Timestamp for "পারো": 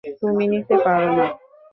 0.85-1.09